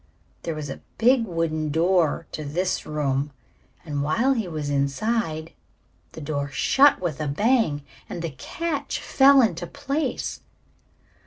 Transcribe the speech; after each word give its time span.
There 0.41 0.55
was 0.55 0.67
a 0.67 0.81
big 0.97 1.25
wooden 1.27 1.69
door 1.69 2.25
to 2.31 2.43
this 2.43 2.87
room, 2.87 3.29
and 3.85 4.01
while 4.01 4.33
he 4.33 4.47
was 4.47 4.67
inside 4.67 5.51
the 6.13 6.21
door 6.21 6.49
shut 6.49 6.99
with 6.99 7.21
a 7.21 7.27
bang 7.27 7.83
and 8.09 8.23
the 8.23 8.31
catch 8.31 8.99
fell 8.99 9.43
into 9.43 9.67
place. 9.67 10.41